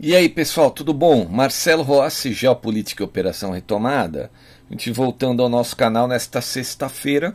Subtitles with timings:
[0.00, 1.26] E aí, pessoal, tudo bom?
[1.28, 4.30] Marcelo Rossi, Geopolítica e Operação Retomada.
[4.70, 7.34] A gente voltando ao nosso canal nesta sexta-feira,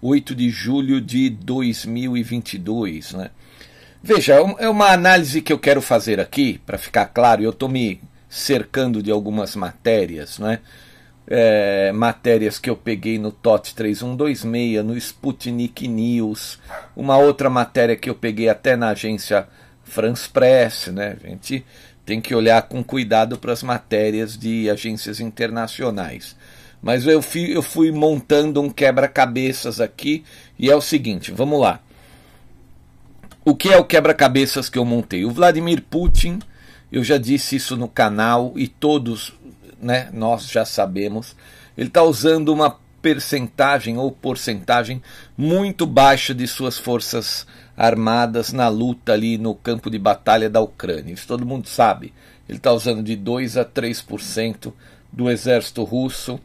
[0.00, 3.30] 8 de julho de 2022, né?
[4.02, 7.68] Veja, é, é uma análise que eu quero fazer aqui, para ficar claro, eu estou
[7.68, 10.60] me cercando de algumas matérias, né?
[11.26, 16.58] É, matérias que eu peguei no TOT 3126, no Sputnik News,
[16.96, 19.46] uma outra matéria que eu peguei até na agência
[19.88, 21.16] France Press, né?
[21.22, 21.64] A gente
[22.08, 26.34] tem que olhar com cuidado para as matérias de agências internacionais.
[26.80, 30.24] Mas eu fui, eu fui montando um quebra-cabeças aqui
[30.58, 31.80] e é o seguinte: vamos lá.
[33.44, 35.26] O que é o quebra-cabeças que eu montei?
[35.26, 36.38] O Vladimir Putin,
[36.90, 39.34] eu já disse isso no canal e todos
[39.78, 41.36] né, nós já sabemos,
[41.76, 45.02] ele está usando uma percentagem ou porcentagem
[45.34, 51.14] muito baixa de suas forças armadas na luta ali no campo de batalha da Ucrânia.
[51.14, 52.12] Isso todo mundo sabe.
[52.46, 54.74] Ele está usando de 2 a 3%
[55.10, 56.38] do exército russo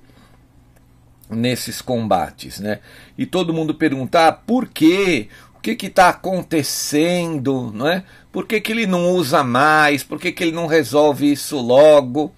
[1.29, 2.79] nesses combates, né?
[3.17, 5.27] E todo mundo pergunta ah, por quê?
[5.55, 8.05] O que está acontecendo, não é?
[8.31, 10.01] Por que, que ele não usa mais?
[10.01, 12.33] Por que, que ele não resolve isso logo?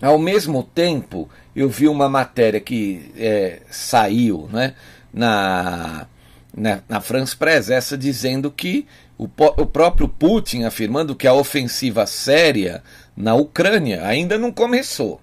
[0.00, 4.74] Ao mesmo tempo, eu vi uma matéria que é, saiu, né?
[5.12, 6.06] Na
[6.54, 8.86] na, na France Press, essa dizendo que
[9.16, 12.82] o, o próprio Putin afirmando que a ofensiva séria
[13.16, 15.20] na Ucrânia ainda não começou.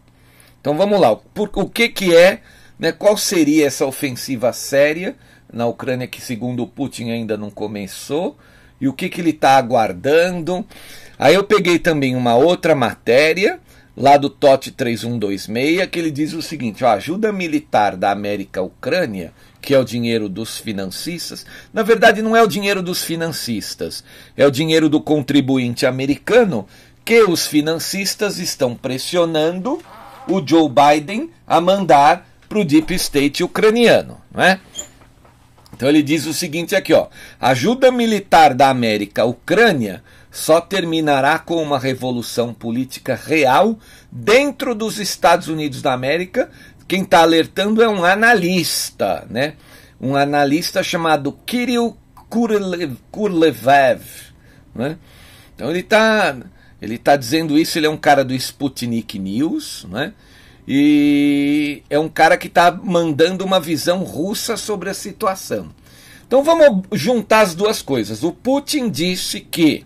[0.59, 2.41] Então vamos lá, por, o que, que é,
[2.78, 5.16] né, qual seria essa ofensiva séria
[5.51, 8.38] na Ucrânia que segundo o Putin ainda não começou
[8.81, 10.66] e o que, que ele está aguardando.
[11.18, 13.59] Aí eu peguei também uma outra matéria
[14.00, 19.34] lá do TOT 3126 que ele diz o seguinte: a ajuda militar da América Ucrânia
[19.62, 24.06] que é o dinheiro dos financistas, na verdade não é o dinheiro dos financistas,
[24.38, 26.66] é o dinheiro do contribuinte americano
[27.04, 29.82] que os financistas estão pressionando
[30.30, 34.60] o Joe Biden a mandar para o deep state ucraniano, não é?
[35.74, 37.07] Então ele diz o seguinte aqui, ó:
[37.40, 43.78] ajuda militar da América Ucrânia só terminará com uma revolução política real
[44.12, 46.50] dentro dos Estados Unidos da América
[46.90, 49.54] quem está alertando é um analista, né?
[50.02, 51.96] Um analista chamado Kirill
[53.12, 54.02] Kurlev,
[54.74, 54.98] né?
[55.54, 56.36] Então ele está
[56.81, 60.14] ele tá dizendo isso, ele é um cara do Sputnik News, né?
[60.68, 65.70] E é um cara que está mandando uma visão russa sobre a situação.
[66.26, 68.24] Então vamos juntar as duas coisas.
[68.24, 69.86] O Putin disse que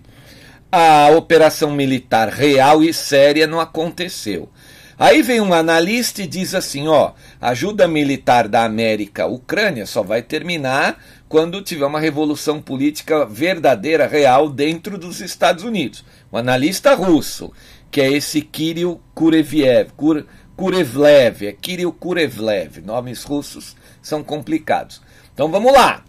[0.75, 4.49] a operação militar real e séria não aconteceu.
[4.97, 10.23] Aí vem um analista e diz assim: ó, ajuda militar da América Ucrânia só vai
[10.23, 10.97] terminar
[11.29, 16.03] quando tiver uma revolução política verdadeira, real, dentro dos Estados Unidos.
[16.31, 17.51] Um analista russo,
[17.91, 20.25] que é esse Kirill Kureviev, Kur,
[20.57, 25.03] Kurevlev, é Kirill Kurevlev, nomes russos são complicados.
[25.35, 26.03] Então vamos lá.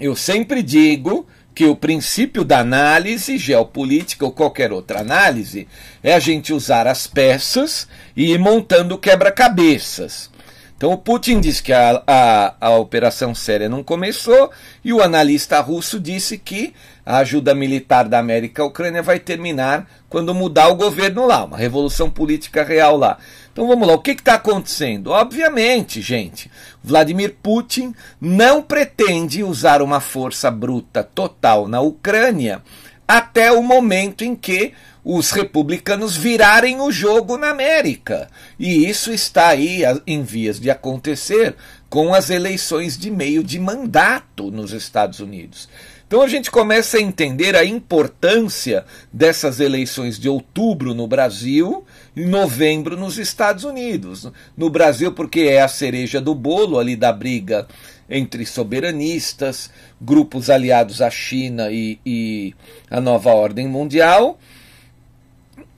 [0.00, 5.66] Eu sempre digo que o princípio da análise geopolítica ou qualquer outra análise
[6.02, 10.30] é a gente usar as peças e ir montando quebra-cabeças.
[10.76, 14.50] Então o Putin disse que a, a, a operação séria não começou
[14.84, 16.74] e o analista russo disse que
[17.06, 21.56] a ajuda militar da América à Ucrânia vai terminar quando mudar o governo lá, uma
[21.56, 23.16] revolução política real lá.
[23.56, 25.12] Então vamos lá, o que está acontecendo?
[25.12, 26.50] Obviamente, gente,
[26.84, 32.62] Vladimir Putin não pretende usar uma força bruta total na Ucrânia
[33.08, 38.28] até o momento em que os republicanos virarem o jogo na América.
[38.58, 41.56] E isso está aí em vias de acontecer
[41.88, 45.66] com as eleições de meio de mandato nos Estados Unidos.
[46.06, 51.86] Então a gente começa a entender a importância dessas eleições de outubro no Brasil
[52.24, 54.30] novembro nos Estados Unidos.
[54.56, 57.66] No Brasil, porque é a cereja do bolo ali da briga
[58.08, 59.70] entre soberanistas,
[60.00, 62.54] grupos aliados à China e, e
[62.90, 64.38] a nova ordem mundial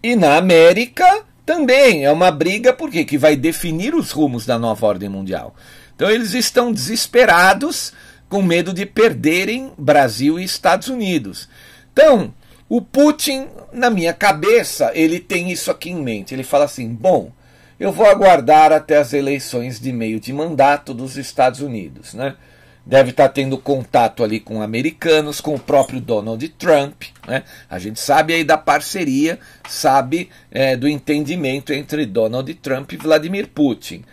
[0.03, 4.87] e na América também é uma briga porque que vai definir os rumos da nova
[4.87, 5.55] ordem mundial.
[5.95, 7.93] Então eles estão desesperados,
[8.29, 11.49] com medo de perderem Brasil e Estados Unidos.
[11.93, 12.33] Então,
[12.69, 16.35] o Putin, na minha cabeça, ele tem isso aqui em mente.
[16.35, 17.33] Ele fala assim: bom,
[17.79, 22.37] eu vou aguardar até as eleições de meio de mandato dos Estados Unidos, né?
[22.89, 27.03] deve estar tá tendo contato ali com americanos, com o próprio Donald Trump.
[27.27, 27.43] Né?
[27.69, 29.39] A gente sabe aí da parceria,
[29.69, 34.05] sabe é, do entendimento entre Donald Trump e Vladimir Putin.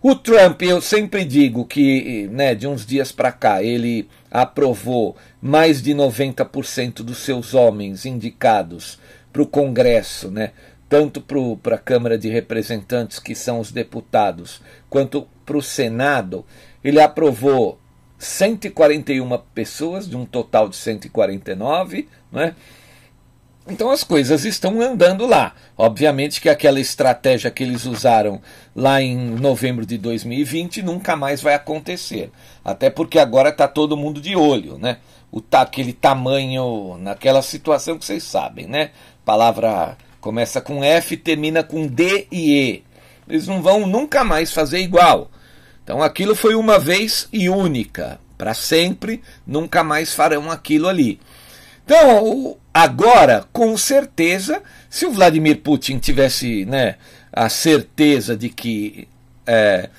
[0.00, 5.80] O Trump, eu sempre digo que né, de uns dias para cá ele aprovou mais
[5.80, 8.98] de 90% dos seus homens indicados
[9.32, 10.50] para o Congresso, né,
[10.88, 11.24] tanto
[11.62, 14.60] para a Câmara de Representantes, que são os deputados,
[14.90, 16.44] quanto para o Senado.
[16.82, 17.78] Ele aprovou
[18.18, 22.56] 141 pessoas, de um total de 149, né?
[23.66, 25.54] Então as coisas estão andando lá.
[25.76, 28.40] Obviamente que aquela estratégia que eles usaram
[28.76, 32.30] lá em novembro de 2020 nunca mais vai acontecer.
[32.62, 34.98] Até porque agora está todo mundo de olho, né?
[35.32, 38.90] O aquele tamanho, naquela situação que vocês sabem, né?
[39.24, 42.84] Palavra começa com F, termina com D e E.
[43.26, 45.30] Eles não vão nunca mais fazer igual.
[45.82, 51.18] Então aquilo foi uma vez e única, para sempre, nunca mais farão aquilo ali.
[51.84, 56.96] Então, agora, com certeza, se o Vladimir Putin tivesse né,
[57.32, 59.06] a certeza de que
[59.46, 59.90] é,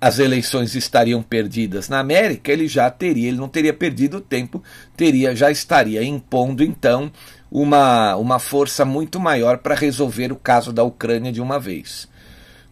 [0.00, 4.62] as eleições estariam perdidas na América, ele já teria, ele não teria perdido tempo,
[4.96, 7.10] teria, já estaria impondo então
[7.50, 12.08] uma, uma força muito maior para resolver o caso da Ucrânia de uma vez.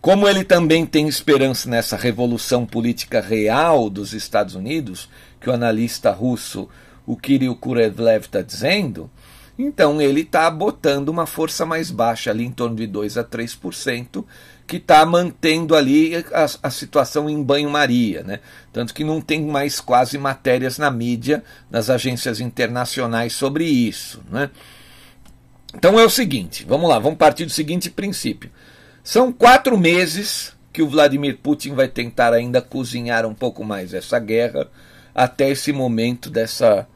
[0.01, 5.09] Como ele também tem esperança nessa revolução política real dos Estados Unidos,
[5.41, 6.69] que o analista russo
[7.07, 9.11] o Kirill Kurevlev está dizendo,
[9.59, 14.25] então ele está botando uma força mais baixa, ali em torno de 2 a 3%,
[14.67, 18.23] que está mantendo ali a, a, situação em banho-maria.
[18.23, 18.41] Né?
[18.73, 24.23] Tanto que não tem mais quase matérias na mídia, nas agências internacionais sobre isso.
[24.31, 24.49] Né?
[25.75, 28.51] Então é o seguinte, vamos lá, vamos partir do seguinte princípio.
[29.03, 34.19] São quatro meses que o Vladimir Putin vai tentar ainda cozinhar um pouco mais essa
[34.19, 34.69] guerra
[35.15, 36.87] até esse momento dessa,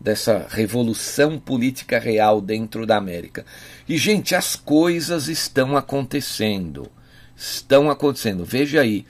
[0.00, 3.44] dessa revolução política real dentro da América.
[3.88, 6.90] E, gente, as coisas estão acontecendo.
[7.36, 8.44] Estão acontecendo.
[8.44, 9.04] Veja aí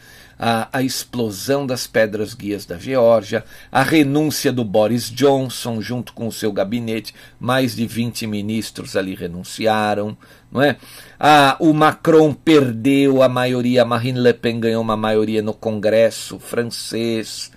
[0.45, 6.27] a, a explosão das pedras guias da Geórgia, a renúncia do Boris Johnson junto com
[6.27, 10.19] o seu gabinete, mais de 20 ministros ali renunciaram,
[10.51, 10.79] não é?
[11.19, 17.52] Ah, o Macron perdeu a maioria, Marine Le Pen ganhou uma maioria no Congresso francês.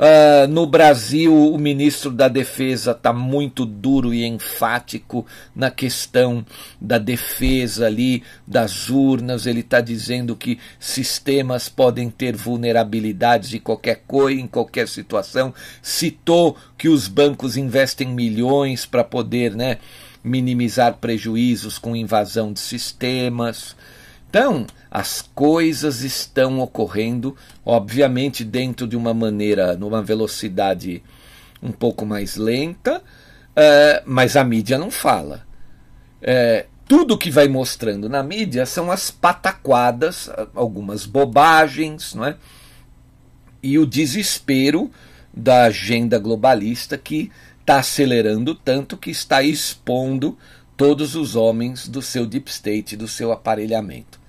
[0.00, 6.42] Uh, no Brasil, o ministro da Defesa está muito duro e enfático na questão
[6.80, 9.44] da defesa ali das urnas.
[9.44, 15.52] Ele está dizendo que sistemas podem ter vulnerabilidades de qualquer coisa, em qualquer situação.
[15.82, 19.76] Citou que os bancos investem milhões para poder né,
[20.24, 23.76] minimizar prejuízos com invasão de sistemas.
[24.30, 31.02] Então, as coisas estão ocorrendo, obviamente, dentro de uma maneira, numa velocidade
[31.60, 35.44] um pouco mais lenta, uh, mas a mídia não fala.
[36.22, 42.36] Uh, tudo que vai mostrando na mídia são as pataquadas, algumas bobagens, não é?
[43.60, 44.92] e o desespero
[45.34, 50.38] da agenda globalista que está acelerando tanto que está expondo
[50.76, 54.19] todos os homens do seu deep state, do seu aparelhamento.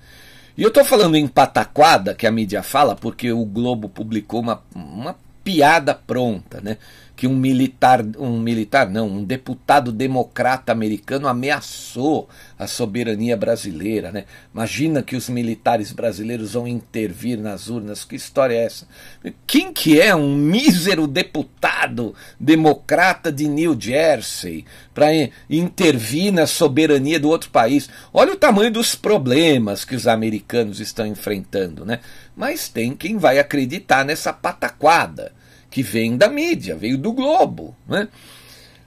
[0.56, 4.62] E eu estou falando em pataquada, que a mídia fala, porque o Globo publicou uma,
[4.74, 6.76] uma piada pronta, né?
[7.22, 14.24] Que um militar, um militar não, um deputado democrata americano ameaçou a soberania brasileira, né?
[14.52, 18.04] Imagina que os militares brasileiros vão intervir nas urnas.
[18.04, 18.88] Que história é essa?
[19.46, 25.06] Quem que é um mísero deputado democrata de New Jersey para
[25.48, 27.88] intervir na soberania do outro país?
[28.12, 32.00] Olha o tamanho dos problemas que os americanos estão enfrentando, né?
[32.36, 35.30] Mas tem quem vai acreditar nessa pataquada
[35.72, 37.74] que vem da mídia, veio do Globo.
[37.88, 38.06] Né?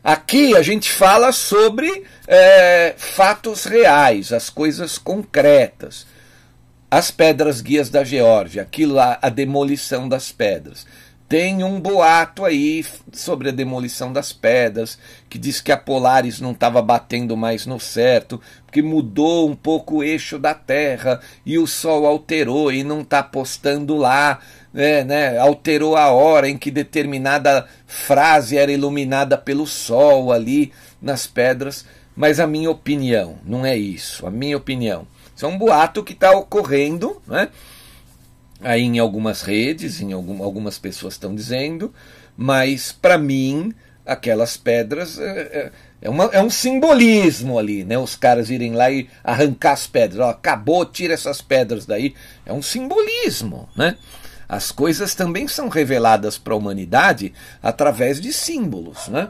[0.03, 6.05] Aqui a gente fala sobre é, fatos reais, as coisas concretas.
[6.89, 10.85] As pedras guias da Geórgia, aquilo lá, a demolição das pedras.
[11.27, 16.51] Tem um boato aí sobre a demolição das pedras, que diz que a Polaris não
[16.51, 21.65] estava batendo mais no certo, porque mudou um pouco o eixo da Terra e o
[21.65, 24.39] Sol alterou e não está postando lá
[24.75, 31.25] é, né, alterou a hora em que determinada frase era iluminada pelo sol ali nas
[31.25, 34.27] pedras, mas a minha opinião não é isso.
[34.27, 37.49] A minha opinião, isso é um boato que está ocorrendo, né?
[38.65, 41.93] Aí em algumas redes, em algum, algumas pessoas estão dizendo,
[42.35, 47.95] mas para mim aquelas pedras é, é, é, uma, é, um simbolismo ali, né?
[47.95, 50.19] Os caras irem lá e arrancar as pedras.
[50.19, 52.15] Ó, acabou, tira essas pedras daí.
[52.43, 53.97] É um simbolismo, né?
[54.49, 59.07] As coisas também são reveladas para a humanidade através de símbolos.
[59.09, 59.29] Né?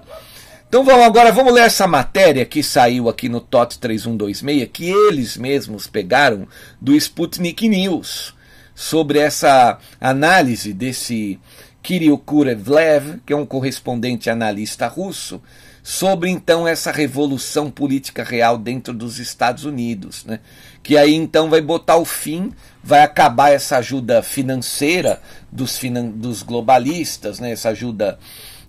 [0.69, 5.35] Então vamos agora, vamos ler essa matéria que saiu aqui no TOT 3126, que eles
[5.35, 6.47] mesmos pegaram
[6.79, 8.34] do Sputnik News,
[8.75, 11.39] sobre essa análise desse
[11.81, 15.41] Kirill Kurevlev, que é um correspondente analista russo,
[15.81, 20.39] sobre então essa revolução política real dentro dos Estados Unidos, né?
[20.81, 22.51] que aí então vai botar o fim,
[22.83, 27.51] vai acabar essa ajuda financeira dos, finan dos globalistas, né?
[27.51, 28.17] essa ajuda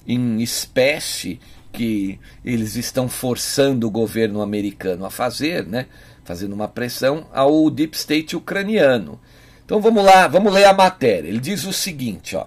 [0.06, 1.40] em espécie
[1.72, 5.86] que eles estão forçando o governo americano a fazer, né?
[6.22, 9.18] fazendo uma pressão ao deep state ucraniano.
[9.66, 11.28] Então vamos lá, vamos ler a matéria.
[11.28, 12.46] Ele diz o seguinte, ó.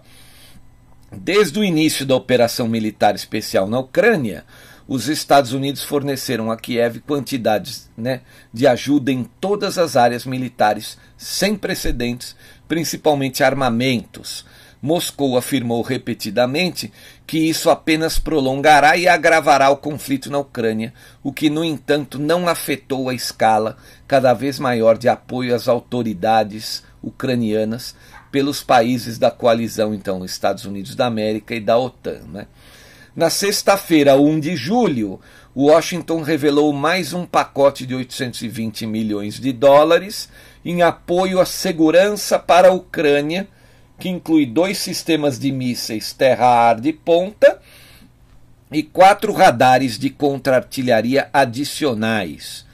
[1.11, 4.45] Desde o início da operação militar especial na Ucrânia,
[4.88, 8.21] os Estados Unidos forneceram a Kiev quantidades né,
[8.53, 12.38] de ajuda em todas as áreas militares sem precedentes,
[12.69, 14.45] principalmente armamentos.
[14.81, 16.89] Moscou afirmou repetidamente
[17.27, 22.47] que isso apenas prolongará e agravará o conflito na Ucrânia, o que, no entanto, não
[22.47, 23.75] afetou a escala
[24.07, 27.95] cada vez maior de apoio às autoridades ucranianas
[28.31, 32.21] pelos países da coalizão, então, Estados Unidos da América e da OTAN.
[32.31, 32.47] Né?
[33.15, 35.19] Na sexta-feira, 1 de julho,
[35.55, 40.29] Washington revelou mais um pacote de 820 milhões de dólares
[40.63, 43.47] em apoio à segurança para a Ucrânia,
[43.97, 47.59] que inclui dois sistemas de mísseis terra-ar de ponta
[48.71, 52.65] e quatro radares de contra-artilharia adicionais.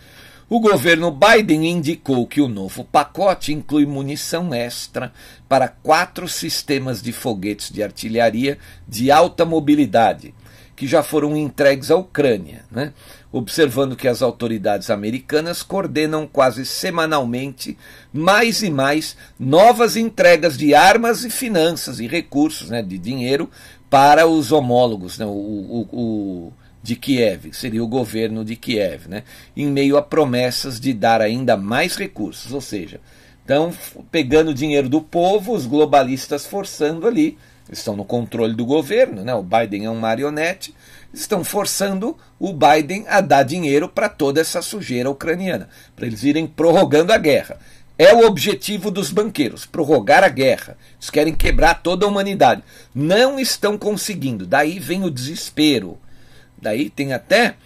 [0.47, 5.11] O governo Biden indicou que o novo pacote inclui munição extra
[5.49, 10.35] para quatro sistemas de foguetes de artilharia de alta mobilidade,
[10.75, 12.93] que já foram entregues à Ucrânia, né?
[13.31, 17.75] observando que as autoridades americanas coordenam quase semanalmente
[18.13, 23.49] mais e mais novas entregas de armas e finanças e recursos, né, de dinheiro,
[23.89, 26.53] para os homólogos, né, o, o, o
[26.85, 29.23] de Kiev, seria o governo de Kiev, né,
[29.57, 33.01] em meio a promessas de dar ainda mais recursos, ou seja,
[33.41, 33.73] estão
[34.11, 37.39] pegando dinheiro do povo, os globalistas forçando ali,
[37.71, 40.75] estão no controle do governo, né, o Biden é um marionete,
[41.11, 46.45] estão forçando o Biden a dar dinheiro para toda essa sujeira ucraniana, para eles irem
[46.45, 47.57] prorrogando a guerra.
[47.97, 50.77] É o objetivo dos banqueiros, prorrogar a guerra.
[50.97, 52.61] Eles querem quebrar toda a humanidade.
[52.93, 54.45] Não estão conseguindo.
[54.45, 55.97] Daí vem o desespero.
[56.65, 57.57] Daí tem até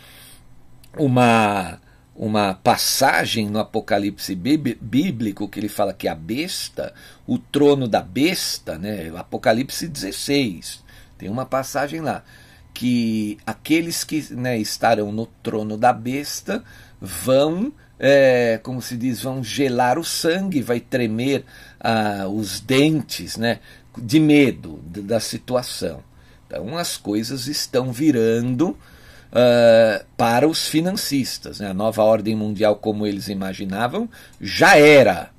[0.98, 1.80] uma
[2.14, 6.94] uma passagem no Apocalipse bíblico que ele fala que a besta,
[7.26, 10.84] o trono da besta, né, Apocalipse 16,
[11.18, 12.26] tem uma passagem lá
[12.74, 16.62] que aqueles que né, estarão no trono da besta
[17.00, 21.46] vão, é, como se diz, vão gelar o sangue, vai tremer
[21.80, 23.60] ah, os dentes, né,
[23.98, 26.04] de medo da situação.
[26.50, 31.60] Então as coisas estão virando uh, para os financistas.
[31.60, 31.70] Né?
[31.70, 34.10] A nova ordem mundial, como eles imaginavam,
[34.42, 35.30] já era.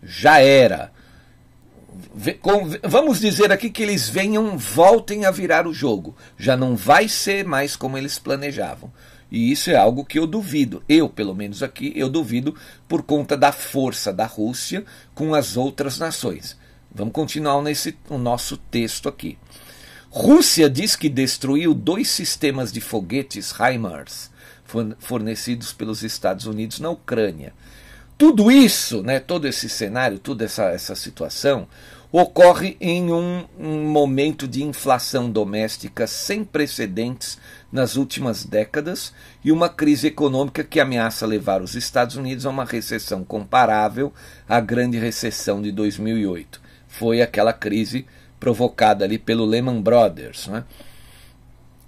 [0.00, 0.92] Já era.
[2.84, 6.16] Vamos dizer aqui que eles venham, voltem a virar o jogo.
[6.38, 8.92] Já não vai ser mais como eles planejavam.
[9.32, 10.84] E isso é algo que eu duvido.
[10.88, 12.54] Eu, pelo menos aqui, eu duvido
[12.86, 16.56] por conta da força da Rússia com as outras nações.
[16.94, 19.38] Vamos continuar nesse o nosso texto aqui.
[20.14, 24.30] Rússia diz que destruiu dois sistemas de foguetes HIMARS
[24.98, 27.54] fornecidos pelos Estados Unidos na Ucrânia.
[28.18, 31.66] Tudo isso, né, todo esse cenário, toda essa, essa situação,
[32.12, 37.38] ocorre em um, um, momento de inflação doméstica sem precedentes
[37.72, 42.66] nas últimas décadas e uma crise econômica que ameaça levar os Estados Unidos a uma
[42.66, 44.12] recessão comparável
[44.46, 46.60] à grande recessão de 2008.
[46.86, 48.04] Foi aquela crise
[48.42, 50.48] provocada ali pelo Lehman Brothers.
[50.48, 50.64] Né?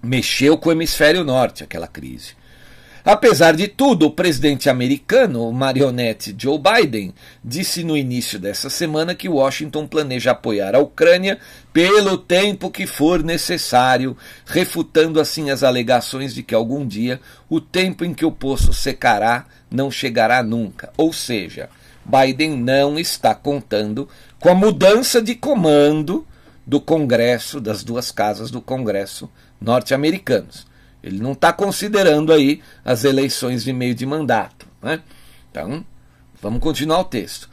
[0.00, 2.36] Mexeu com o hemisfério norte aquela crise.
[3.04, 7.12] Apesar de tudo, o presidente americano, o marionete Joe Biden,
[7.44, 11.40] disse no início dessa semana que Washington planeja apoiar a Ucrânia
[11.72, 17.20] pelo tempo que for necessário, refutando assim as alegações de que algum dia
[17.50, 20.92] o tempo em que o poço secará não chegará nunca.
[20.96, 21.68] Ou seja,
[22.04, 24.08] Biden não está contando
[24.38, 26.24] com a mudança de comando
[26.66, 29.30] do Congresso, das duas casas do Congresso
[29.60, 30.66] norte-americanos.
[31.02, 34.66] Ele não está considerando aí as eleições de meio de mandato.
[34.82, 35.00] Né?
[35.50, 35.84] Então,
[36.40, 37.50] vamos continuar o texto.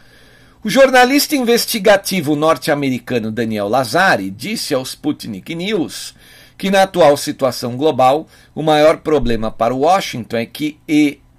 [0.64, 6.14] O jornalista investigativo norte-americano Daniel Lazari disse ao Sputnik News
[6.58, 10.80] que, na atual situação global, o maior problema para Washington é que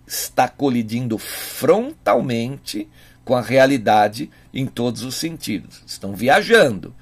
[0.07, 2.89] está colidindo frontalmente
[3.25, 5.83] com a realidade em todos os sentidos.
[5.87, 6.95] Estão viajando.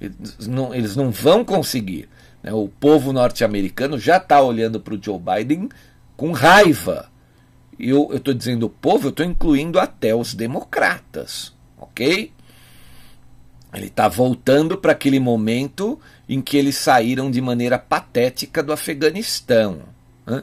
[0.00, 2.08] Eles não, eles não vão conseguir.
[2.42, 2.52] Né?
[2.52, 5.68] O povo norte-americano já está olhando para o Joe Biden
[6.16, 7.10] com raiva.
[7.78, 12.32] E eu estou dizendo o povo, eu estou incluindo até os democratas, ok?
[13.74, 19.80] Ele está voltando para aquele momento em que eles saíram de maneira patética do Afeganistão.
[20.26, 20.42] Né?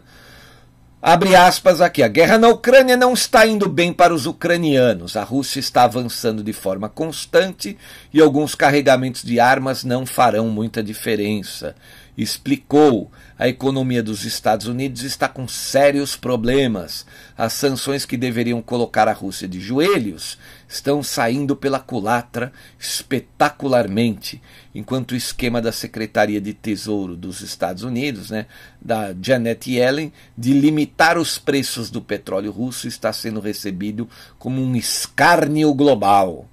[1.06, 2.02] Abre aspas aqui.
[2.02, 5.18] A guerra na Ucrânia não está indo bem para os ucranianos.
[5.18, 7.78] A Rússia está avançando de forma constante
[8.14, 11.76] e alguns carregamentos de armas não farão muita diferença.
[12.18, 13.12] Explicou.
[13.38, 17.06] A economia dos Estados Unidos está com sérios problemas.
[17.38, 20.38] As sanções que deveriam colocar a Rússia de joelhos
[20.74, 24.42] estão saindo pela culatra espetacularmente,
[24.74, 28.48] enquanto o esquema da Secretaria de Tesouro dos Estados Unidos, né,
[28.82, 34.10] da Janet Yellen, de limitar os preços do petróleo russo está sendo recebido
[34.40, 36.50] como um escárnio global.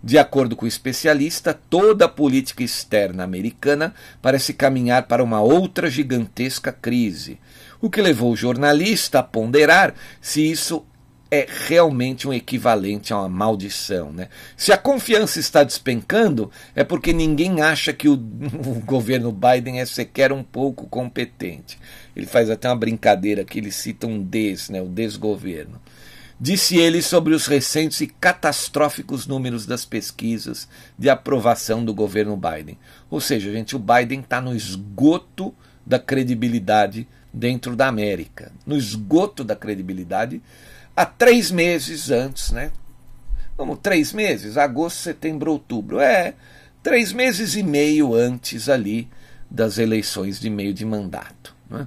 [0.00, 3.92] De acordo com o especialista, toda a política externa americana
[4.22, 7.40] parece caminhar para uma outra gigantesca crise,
[7.80, 10.84] o que levou o jornalista a ponderar se isso
[11.30, 14.12] é realmente um equivalente a uma maldição.
[14.12, 14.28] Né?
[14.56, 19.86] Se a confiança está despencando, é porque ninguém acha que o, o, governo Biden é
[19.86, 21.78] sequer um pouco competente.
[22.16, 25.80] Ele faz até uma brincadeira que ele cita um des, né, o desgoverno.
[26.40, 32.78] Disse ele sobre os recentes e catastróficos números das pesquisas de aprovação do governo Biden.
[33.10, 35.52] Ou seja, gente, o Biden está no esgoto
[35.84, 38.52] da credibilidade dentro da América.
[38.64, 40.40] No esgoto da credibilidade
[40.98, 42.72] há três meses antes, né?
[43.56, 46.00] Vamos, três meses, agosto, setembro, outubro.
[46.00, 46.34] É,
[46.82, 49.08] três meses e meio antes ali
[49.48, 51.54] das eleições de meio de mandato.
[51.70, 51.86] Né?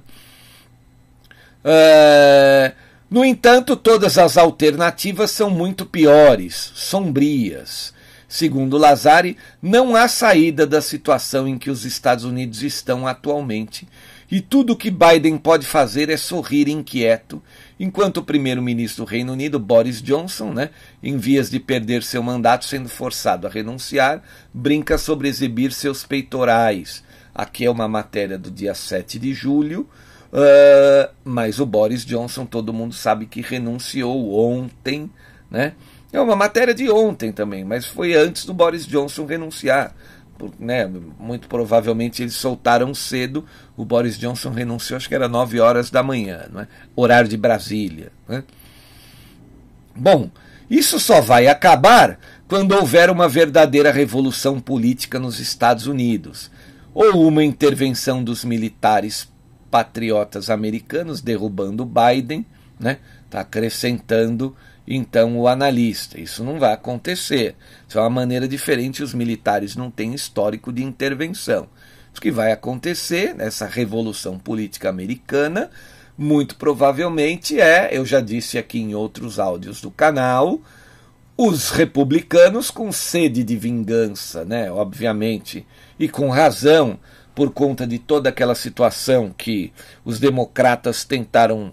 [1.62, 2.72] É,
[3.10, 7.92] no entanto, todas as alternativas são muito piores, sombrias.
[8.26, 13.86] Segundo Lazari, não há saída da situação em que os Estados Unidos estão atualmente,
[14.30, 17.42] e tudo o que Biden pode fazer é sorrir inquieto
[17.78, 20.70] enquanto o primeiro-ministro do Reino Unido, Boris Johnson, né,
[21.02, 27.02] em vias de perder seu mandato, sendo forçado a renunciar, brinca sobre exibir seus peitorais.
[27.34, 29.88] Aqui é uma matéria do dia 7 de julho,
[30.32, 35.10] uh, mas o Boris Johnson, todo mundo sabe que renunciou ontem,
[35.50, 35.72] né?
[36.12, 39.94] É uma matéria de ontem também, mas foi antes do Boris Johnson renunciar
[40.58, 43.44] né, muito provavelmente eles soltaram cedo.
[43.76, 46.66] O Boris Johnson renunciou, acho que era 9 horas da manhã, é?
[46.96, 48.12] horário de Brasília.
[48.28, 48.42] Né?
[49.94, 50.30] Bom,
[50.70, 56.50] isso só vai acabar quando houver uma verdadeira revolução política nos Estados Unidos,
[56.94, 59.28] ou uma intervenção dos militares
[59.70, 62.44] patriotas americanos derrubando Biden,
[62.78, 62.98] né?
[63.24, 64.54] Está acrescentando
[64.86, 66.20] então o analista.
[66.20, 67.54] Isso não vai acontecer.
[67.88, 69.02] Isso é uma maneira diferente.
[69.02, 71.68] Os militares não têm histórico de intervenção.
[72.16, 75.70] O que vai acontecer nessa revolução política americana,
[76.16, 80.60] muito provavelmente é, eu já disse aqui em outros áudios do canal,
[81.36, 84.70] os republicanos com sede de vingança, né?
[84.70, 85.66] Obviamente,
[85.98, 86.98] e com razão,
[87.34, 89.72] por conta de toda aquela situação que
[90.04, 91.72] os democratas tentaram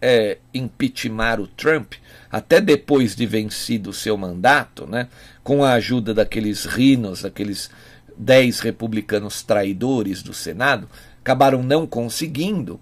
[0.00, 1.94] é, o Trump,
[2.30, 5.08] até depois de vencido o seu mandato, né,
[5.42, 7.70] com a ajuda daqueles rinos, daqueles
[8.16, 10.88] dez republicanos traidores do Senado,
[11.20, 12.80] acabaram não conseguindo.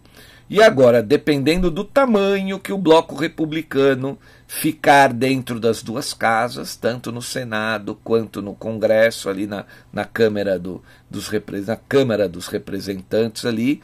[0.48, 7.10] E agora, dependendo do tamanho que o bloco republicano ficar dentro das duas casas, tanto
[7.10, 11.28] no Senado quanto no Congresso, ali na, na, Câmara, do, dos,
[11.66, 13.82] na Câmara dos Representantes, ali,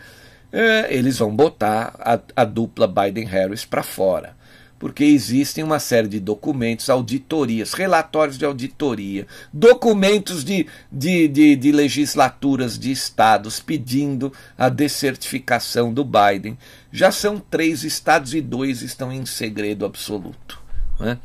[0.52, 4.36] é, eles vão botar a, a dupla Biden-Harris para fora
[4.82, 11.70] porque existem uma série de documentos, auditorias, relatórios de auditoria, documentos de, de, de, de
[11.70, 16.58] legislaturas de estados pedindo a descertificação do Biden.
[16.90, 20.60] Já são três estados e dois estão em segredo absoluto.
[20.98, 21.16] Né?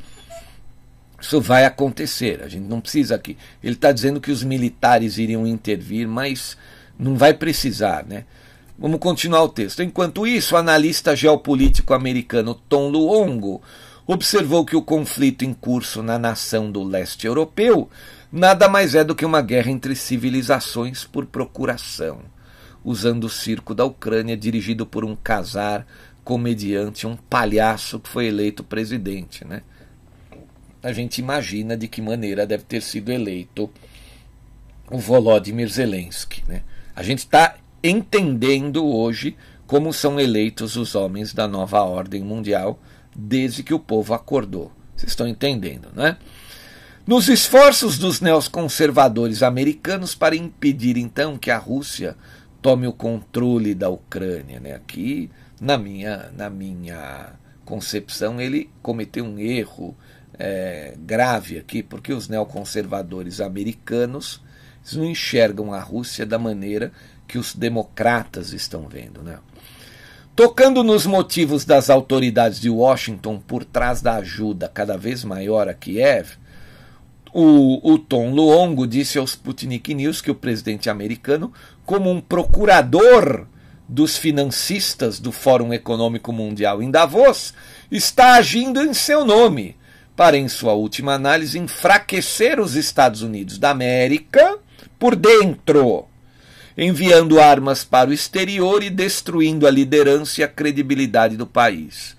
[1.20, 3.36] Isso vai acontecer, a gente não precisa aqui.
[3.60, 6.56] Ele está dizendo que os militares iriam intervir, mas
[6.96, 8.24] não vai precisar, né?
[8.80, 9.82] Vamos continuar o texto.
[9.82, 13.60] Enquanto isso, o analista geopolítico americano Tom Luongo
[14.06, 17.90] observou que o conflito em curso na nação do leste europeu
[18.30, 22.20] nada mais é do que uma guerra entre civilizações por procuração,
[22.84, 25.84] usando o circo da Ucrânia dirigido por um casar
[26.22, 29.62] comediante, um palhaço que foi eleito presidente, né?
[30.80, 33.68] A gente imagina de que maneira deve ter sido eleito
[34.88, 36.62] o Volodymyr Zelensky, né?
[36.94, 39.36] A gente está entendendo hoje
[39.66, 42.80] como são eleitos os homens da nova ordem mundial
[43.14, 44.72] desde que o povo acordou.
[44.96, 46.16] Vocês estão entendendo, não é?
[47.06, 52.16] Nos esforços dos neoconservadores americanos para impedir então que a Rússia
[52.60, 54.74] tome o controle da Ucrânia, né?
[54.74, 57.32] Aqui, na minha, na minha
[57.64, 59.96] concepção, ele cometeu um erro
[60.38, 64.42] é, grave aqui, porque os neoconservadores americanos
[64.92, 66.92] não enxergam a Rússia da maneira
[67.28, 69.22] que os democratas estão vendo.
[69.22, 69.38] Né?
[70.34, 75.74] Tocando nos motivos das autoridades de Washington por trás da ajuda cada vez maior a
[75.74, 76.38] Kiev,
[77.32, 81.52] o, o Tom Luongo disse aos Sputnik News que o presidente americano,
[81.84, 83.46] como um procurador
[83.86, 87.52] dos financistas do Fórum Econômico Mundial em Davos,
[87.90, 89.76] está agindo em seu nome
[90.16, 94.58] para, em sua última análise, enfraquecer os Estados Unidos da América
[94.98, 96.06] por dentro
[96.78, 102.16] enviando armas para o exterior e destruindo a liderança e a credibilidade do país.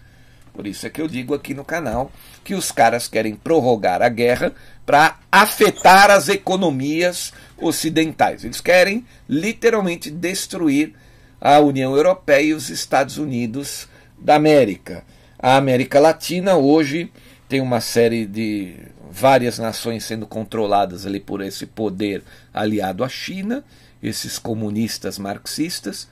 [0.53, 2.11] Por isso é que eu digo aqui no canal
[2.43, 4.51] que os caras querem prorrogar a guerra
[4.85, 8.43] para afetar as economias ocidentais.
[8.43, 10.93] Eles querem literalmente destruir
[11.39, 15.05] a União Europeia e os Estados Unidos da América.
[15.37, 17.09] A América Latina hoje
[17.47, 18.75] tem uma série de
[19.09, 23.63] várias nações sendo controladas ali por esse poder aliado à China
[24.01, 26.07] esses comunistas marxistas.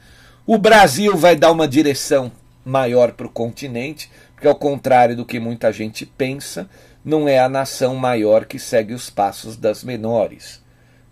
[0.45, 2.31] O Brasil vai dar uma direção
[2.63, 6.69] maior para o continente, porque, ao contrário do que muita gente pensa,
[7.03, 10.61] não é a nação maior que segue os passos das menores,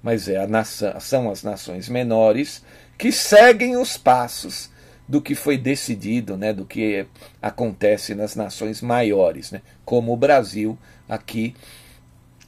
[0.03, 2.63] mas é a nação, são as nações menores
[2.97, 4.69] que seguem os passos
[5.07, 7.05] do que foi decidido, né, do que
[7.41, 11.55] acontece nas nações maiores, né, como o Brasil aqui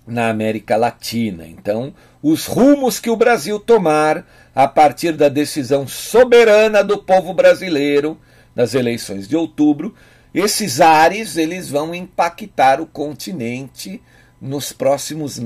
[0.06, 1.46] na América Latina.
[1.48, 1.94] Então,
[2.30, 8.20] os rumos que o Brasil tomar a partir da decisão soberana do povo brasileiro
[8.54, 9.96] nas eleições de outubro,
[10.34, 14.02] esses ares eles vão impactar o continente
[14.42, 15.40] nos próximos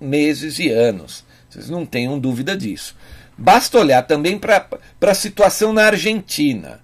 [0.00, 1.24] meses e anos.
[1.50, 2.96] Vocês não tenham dúvida disso.
[3.36, 4.68] Basta olhar também para
[5.00, 6.80] a situação na Argentina.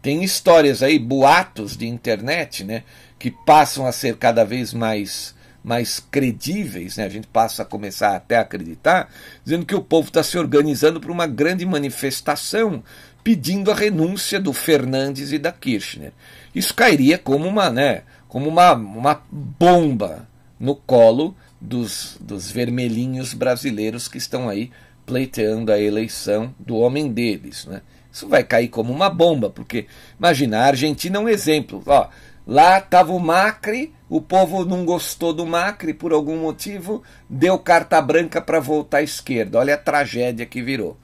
[0.00, 2.84] Tem histórias aí, boatos de internet, né,
[3.18, 5.34] que passam a ser cada vez mais
[5.68, 7.04] mais credíveis, né?
[7.04, 9.10] a gente passa a começar até a acreditar,
[9.44, 12.82] dizendo que o povo está se organizando para uma grande manifestação
[13.22, 16.12] pedindo a renúncia do Fernandes e da Kirchner.
[16.54, 20.26] Isso cairia como uma, né, como uma, uma bomba
[20.58, 24.70] no colo dos, dos vermelhinhos brasileiros que estão aí
[25.04, 27.66] pleiteando a eleição do homem deles.
[27.66, 27.82] Né?
[28.10, 29.86] Isso vai cair como uma bomba, porque
[30.18, 31.82] imagina, a Argentina é um exemplo.
[31.86, 32.08] Ó,
[32.48, 38.00] Lá estava o Macri, o povo não gostou do Macri por algum motivo, deu carta
[38.00, 39.58] branca para voltar à esquerda.
[39.58, 40.96] Olha a tragédia que virou.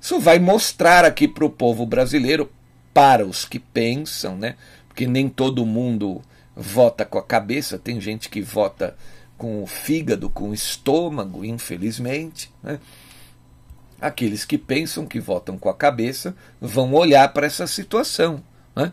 [0.00, 2.50] Isso vai mostrar aqui para o povo brasileiro,
[2.92, 4.56] para os que pensam, né?
[4.86, 6.20] Porque nem todo mundo
[6.54, 8.96] vota com a cabeça, tem gente que vota
[9.38, 12.52] com o fígado, com o estômago, infelizmente.
[12.62, 12.78] Né?
[14.00, 18.42] Aqueles que pensam que votam com a cabeça vão olhar para essa situação.
[18.76, 18.92] Né?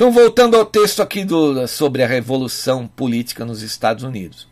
[0.00, 4.48] Então, voltando ao texto aqui do, sobre a revolução política nos Estados Unidos.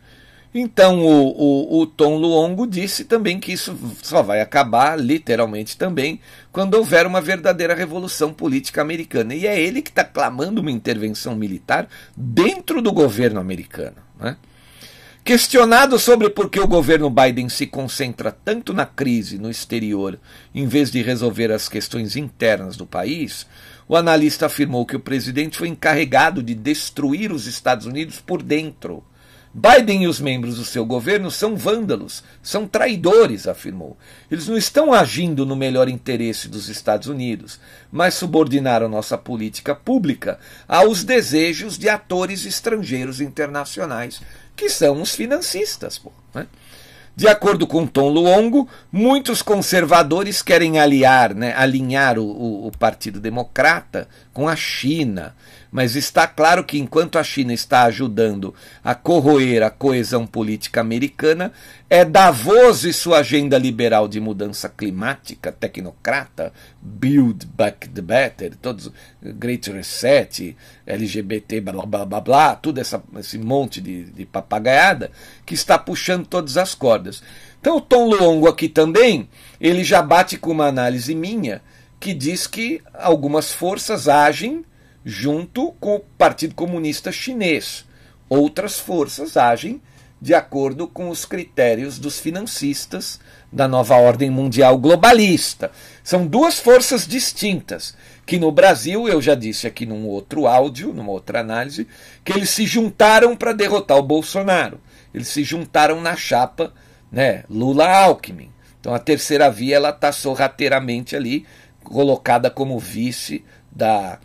[0.52, 6.20] Então o, o, o, Tom Luongo disse também que isso só vai acabar, literalmente também,
[6.52, 9.34] quando houver uma verdadeira revolução política americana.
[9.34, 13.96] E é ele que está clamando uma intervenção militar dentro do governo americano.
[14.20, 14.36] Né?
[15.24, 20.18] Questionado sobre por que o governo Biden se concentra tanto na crise no exterior,
[20.54, 23.46] em vez de resolver as questões internas do país,
[23.88, 29.02] o analista afirmou que o presidente foi encarregado de destruir os Estados Unidos por dentro.
[29.52, 33.96] Biden e os membros do seu governo são vândalos, são traidores, afirmou.
[34.30, 37.58] Eles não estão agindo no melhor interesse dos Estados Unidos,
[37.90, 44.20] mas subordinaram nossa política pública aos desejos de atores estrangeiros internacionais
[44.54, 45.98] que são os financistas.
[45.98, 46.46] Pô, né?
[47.18, 53.18] De acordo com Tom Luongo, muitos conservadores querem aliar, né, alinhar o, o, o Partido
[53.18, 55.34] Democrata com a China
[55.70, 61.52] mas está claro que enquanto a China está ajudando a corroer a coesão política americana,
[61.90, 68.90] é Davos e sua agenda liberal de mudança climática, tecnocrata, Build Back the Better, todos
[69.22, 75.10] Great Reset, LGBT, blá blá blá blá, tudo essa, esse monte de, de papagaiada
[75.44, 77.22] que está puxando todas as cordas.
[77.60, 79.28] Então o Tom Luongo aqui também,
[79.60, 81.60] ele já bate com uma análise minha
[82.00, 84.64] que diz que algumas forças agem
[85.10, 87.86] junto com o Partido Comunista Chinês.
[88.28, 89.80] Outras forças agem
[90.20, 93.18] de acordo com os critérios dos financistas
[93.50, 95.70] da nova ordem mundial globalista.
[96.04, 101.10] São duas forças distintas, que no Brasil, eu já disse aqui num outro áudio, numa
[101.10, 101.88] outra análise,
[102.22, 104.78] que eles se juntaram para derrotar o Bolsonaro.
[105.14, 106.74] Eles se juntaram na chapa
[107.10, 108.50] né, Lula-Alckmin.
[108.78, 111.46] Então a terceira via ela está sorrateiramente ali
[111.82, 113.42] colocada como vice
[113.72, 114.18] da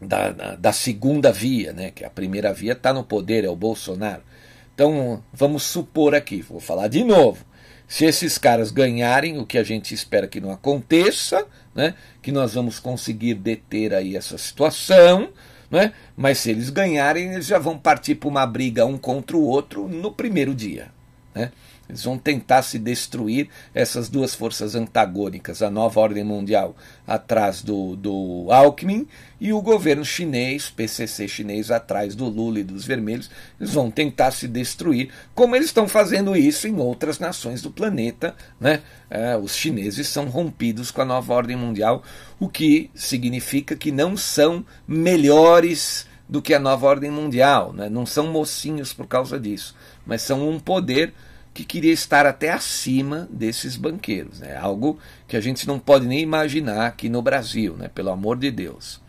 [0.00, 1.90] da, da, segunda via, né?
[1.90, 4.22] que a primeira via está no poder, é o Bolsonaro.
[4.74, 7.44] Então, vamos supor aqui, vou falar de novo.
[7.86, 11.94] Se esses caras ganharem, o que a gente espera que não aconteça, né?
[12.20, 15.28] que nós vamos conseguir deter aí essa situação,
[15.70, 15.92] né?
[16.16, 19.88] mas se eles ganharem, eles já vão partir para uma briga um contra o outro
[19.88, 20.88] no primeiro dia.
[21.34, 21.52] Né?
[21.88, 26.74] Eles vão tentar se destruir essas duas forças antagônicas, a nova ordem mundial
[27.06, 29.06] atrás do, do Alckmin
[29.40, 33.30] e o governo chinês, PCC chinês, atrás do Lula e dos vermelhos.
[33.60, 38.34] Eles vão tentar se destruir, como eles estão fazendo isso em outras nações do planeta.
[38.58, 38.80] Né?
[39.10, 42.02] É, os chineses são rompidos com a nova ordem mundial,
[42.40, 47.88] o que significa que não são melhores do que a nova ordem mundial, né?
[47.88, 51.12] não são mocinhos por causa disso, mas são um poder
[51.54, 54.40] que queria estar até acima desses banqueiros.
[54.40, 54.56] Né?
[54.56, 57.88] Algo que a gente não pode nem imaginar aqui no Brasil, né?
[57.88, 59.00] pelo amor de Deus.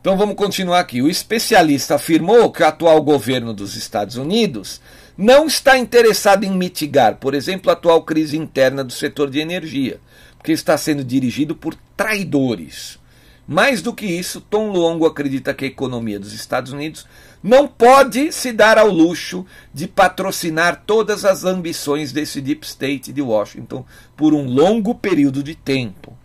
[0.00, 1.02] Então vamos continuar aqui.
[1.02, 4.80] O especialista afirmou que o atual governo dos Estados Unidos
[5.16, 10.00] não está interessado em mitigar, por exemplo, a atual crise interna do setor de energia,
[10.38, 12.98] porque está sendo dirigido por traidores.
[13.46, 17.04] Mais do que isso, Tom Longo acredita que a economia dos Estados Unidos
[17.42, 23.22] não pode se dar ao luxo de patrocinar todas as ambições desse deep state de
[23.22, 23.84] Washington
[24.16, 26.16] por um longo período de tempo.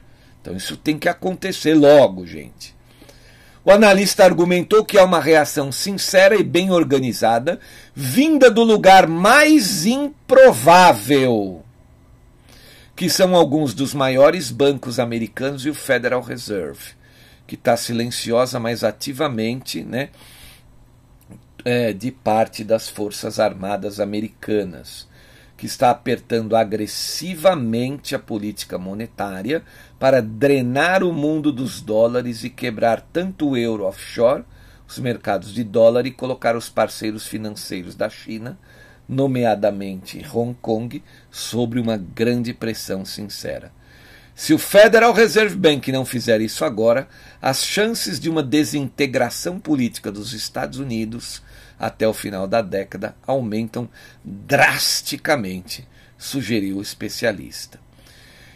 [0.41, 2.75] Então isso tem que acontecer logo, gente.
[3.63, 7.59] O analista argumentou que há uma reação sincera e bem organizada,
[7.95, 11.63] vinda do lugar mais improvável,
[12.95, 16.93] que são alguns dos maiores bancos americanos e o Federal Reserve,
[17.47, 20.09] que está silenciosa, mas ativamente, né,
[21.65, 25.07] é, de parte das Forças Armadas Americanas,
[25.57, 29.63] que está apertando agressivamente a política monetária
[29.97, 34.43] para drenar o mundo dos dólares e quebrar tanto o euro offshore,
[34.87, 38.59] os mercados de dólar, e colocar os parceiros financeiros da China,
[39.09, 41.01] nomeadamente Hong Kong,
[41.31, 43.71] sobre uma grande pressão sincera.
[44.35, 47.07] Se o Federal Reserve Bank não fizer isso agora,
[47.41, 51.41] as chances de uma desintegração política dos Estados Unidos
[51.79, 53.89] até o final da década aumentam
[54.23, 57.79] drasticamente, sugeriu o especialista.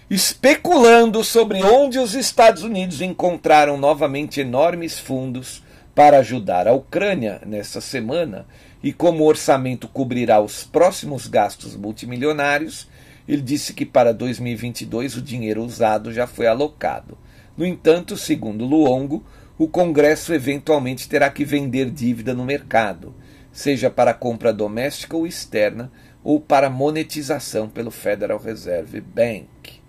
[0.09, 7.79] Especulando sobre onde os Estados Unidos encontraram novamente enormes fundos para ajudar a Ucrânia nessa
[7.79, 8.47] semana
[8.81, 12.87] e como o orçamento cobrirá os próximos gastos multimilionários,
[13.27, 17.17] ele disse que para 2022 o dinheiro usado já foi alocado.
[17.55, 19.23] No entanto, segundo Luongo,
[19.59, 23.13] o Congresso eventualmente terá que vender dívida no mercado,
[23.51, 25.91] seja para compra doméstica ou externa,
[26.23, 29.81] ou para monetização pelo Federal Reserve Bank.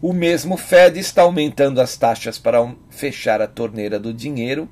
[0.00, 4.66] O mesmo Fed está aumentando as taxas para fechar a torneira do dinheiro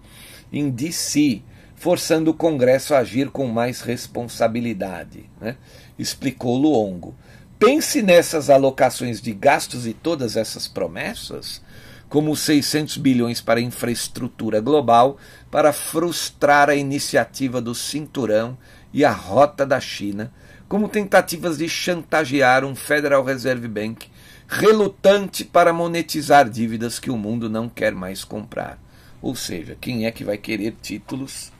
[0.50, 1.42] em DC,
[1.74, 5.58] forçando o Congresso a agir com mais responsabilidade, né?
[5.98, 7.14] explicou Luongo.
[7.58, 11.60] Pense nessas alocações de gastos e todas essas promessas,
[12.08, 15.18] como os 600 bilhões para infraestrutura global,
[15.50, 18.56] para frustrar a iniciativa do Cinturão
[18.92, 20.32] e a Rota da China,
[20.68, 24.08] como tentativas de chantagear um Federal Reserve Bank
[24.48, 28.78] relutante para monetizar dívidas que o mundo não quer mais comprar.
[29.20, 31.52] Ou seja, quem é que vai querer títulos,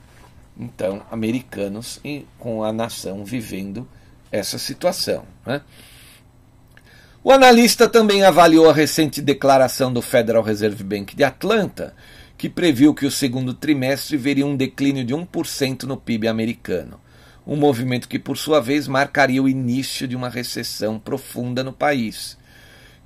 [0.57, 1.99] então, americanos,
[2.39, 3.87] com a nação vivendo
[4.31, 5.25] essa situação?
[5.45, 5.61] Né?
[7.27, 11.93] O analista também avaliou a recente declaração do Federal Reserve Bank de Atlanta,
[12.37, 17.01] que previu que o segundo trimestre veria um declínio de 1% no PIB americano,
[17.45, 22.37] um movimento que, por sua vez, marcaria o início de uma recessão profunda no país.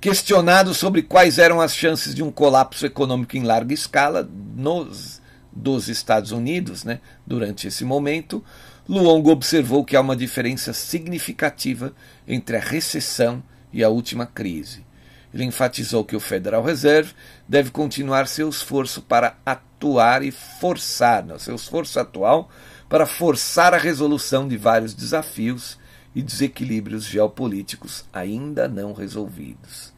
[0.00, 5.88] Questionado sobre quais eram as chances de um colapso econômico em larga escala nos, dos
[5.88, 8.44] Estados Unidos né, durante esse momento,
[8.88, 11.92] Luongo observou que há uma diferença significativa
[12.24, 14.84] entre a recessão e a última crise.
[15.32, 17.14] Ele enfatizou que o Federal Reserve
[17.48, 22.50] deve continuar seu esforço para atuar e forçar, não, seu esforço atual
[22.88, 25.78] para forçar a resolução de vários desafios
[26.14, 29.94] e desequilíbrios geopolíticos ainda não resolvidos.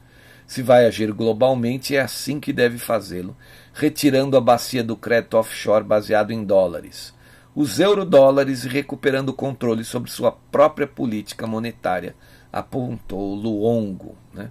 [0.47, 3.37] Se vai agir globalmente, é assim que deve fazê-lo,
[3.73, 7.13] retirando a bacia do crédito offshore baseado em dólares,
[7.53, 12.15] os eurodólares e recuperando o controle sobre sua própria política monetária,
[12.55, 14.15] apontou Luongo.
[14.33, 14.49] Né?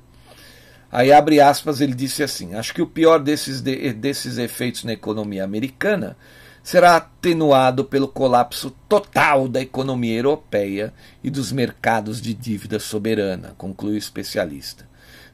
[0.92, 4.92] Aí abre aspas, ele disse assim: Acho que o pior desses, de, desses efeitos na
[4.92, 6.18] economia americana
[6.62, 13.96] será atenuado pelo colapso total da economia europeia e dos mercados de dívida soberana, conclui
[13.96, 14.88] o especialista.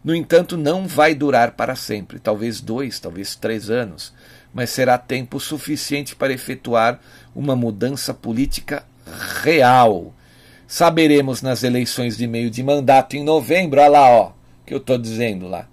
[0.03, 4.13] No entanto, não vai durar para sempre, talvez dois, talvez três anos,
[4.53, 6.99] mas será tempo suficiente para efetuar
[7.35, 8.83] uma mudança política
[9.43, 10.15] real.
[10.71, 14.31] Saberemos nas eleições de meio de mandato em novembro, olha lá, ó,
[14.63, 15.67] que eu estou dizendo lá,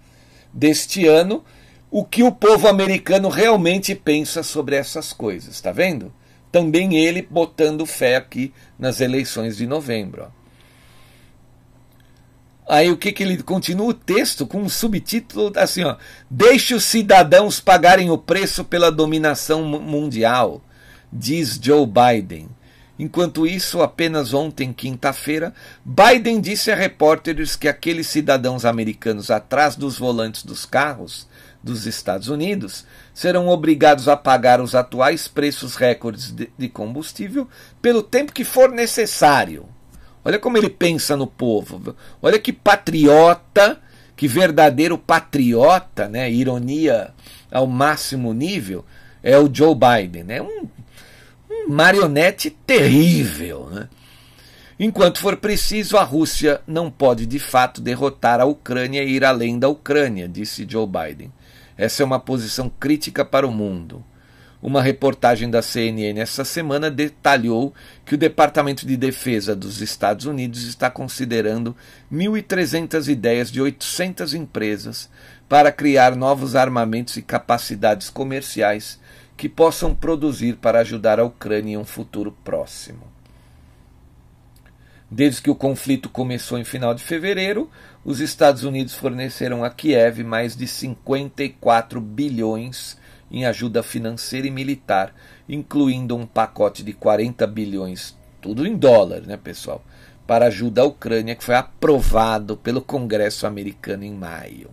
[0.50, 1.44] deste ano,
[1.90, 6.10] o que o povo americano realmente pensa sobre essas coisas, está vendo?
[6.50, 10.28] Também ele botando fé aqui nas eleições de novembro.
[12.66, 12.74] Ó.
[12.74, 15.96] Aí o que, que ele continua o texto com um subtítulo assim, ó:
[16.30, 20.62] Deixe os cidadãos pagarem o preço pela dominação mundial,
[21.12, 22.48] diz Joe Biden.
[22.98, 25.52] Enquanto isso, apenas ontem, quinta-feira,
[25.84, 31.28] Biden disse a repórteres que aqueles cidadãos americanos atrás dos volantes dos carros
[31.62, 37.48] dos Estados Unidos serão obrigados a pagar os atuais preços recordes de combustível
[37.82, 39.68] pelo tempo que for necessário.
[40.24, 41.94] Olha como ele pensa no povo.
[42.22, 43.78] Olha que patriota,
[44.16, 46.30] que verdadeiro patriota, né?
[46.30, 47.14] Ironia
[47.50, 48.84] ao máximo nível,
[49.22, 50.42] é o Joe Biden, né?
[50.42, 50.66] Um,
[51.68, 53.88] marionete terrível, né?
[54.78, 59.58] Enquanto for preciso, a Rússia não pode de fato derrotar a Ucrânia e ir além
[59.58, 61.32] da Ucrânia, disse Joe Biden.
[61.78, 64.04] Essa é uma posição crítica para o mundo.
[64.62, 67.72] Uma reportagem da CNN essa semana detalhou
[68.04, 71.76] que o Departamento de Defesa dos Estados Unidos está considerando
[72.12, 75.08] 1.300 ideias de 800 empresas
[75.48, 78.98] para criar novos armamentos e capacidades comerciais
[79.36, 83.16] que possam produzir para ajudar a Ucrânia em um futuro próximo.
[85.10, 87.70] Desde que o conflito começou em final de fevereiro,
[88.04, 92.98] os Estados Unidos forneceram a Kiev mais de 54 bilhões
[93.30, 95.14] em ajuda financeira e militar,
[95.48, 99.84] incluindo um pacote de 40 bilhões, tudo em dólar, né, pessoal,
[100.26, 104.70] para ajuda à Ucrânia, que foi aprovado pelo Congresso americano em maio.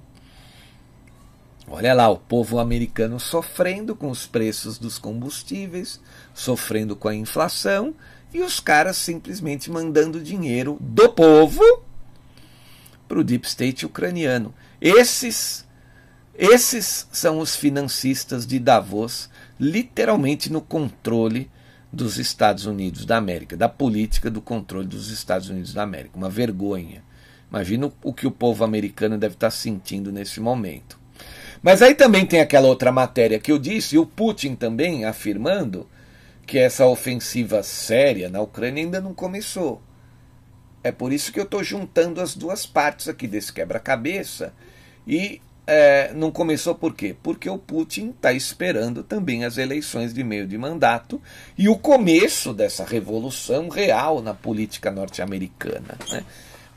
[1.68, 6.00] Olha lá, o povo americano sofrendo com os preços dos combustíveis,
[6.34, 7.96] sofrendo com a inflação,
[8.34, 11.62] e os caras simplesmente mandando dinheiro do povo
[13.08, 14.54] para o deep state ucraniano.
[14.82, 15.66] Esses
[16.36, 21.50] esses são os financistas de Davos, literalmente no controle
[21.92, 26.18] dos Estados Unidos da América, da política do controle dos Estados Unidos da América.
[26.18, 27.04] Uma vergonha.
[27.52, 31.03] Imagina o que o povo americano deve estar sentindo nesse momento.
[31.64, 35.88] Mas aí também tem aquela outra matéria que eu disse, e o Putin também afirmando
[36.46, 39.82] que essa ofensiva séria na Ucrânia ainda não começou.
[40.84, 44.54] É por isso que eu estou juntando as duas partes aqui desse quebra-cabeça
[45.08, 47.16] e é, não começou por quê?
[47.24, 51.22] Porque o Putin está esperando também as eleições de meio de mandato
[51.58, 55.98] e o começo dessa revolução real na política norte-americana.
[56.12, 56.26] Né?